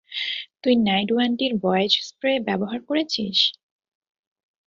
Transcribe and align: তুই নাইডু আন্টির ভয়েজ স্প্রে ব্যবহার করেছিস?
তুই 0.61 0.73
নাইডু 0.81 1.15
আন্টির 1.19 1.53
ভয়েজ 1.63 1.91
স্প্রে 2.07 2.33
ব্যবহার 2.47 2.79
করেছিস? 2.81 3.37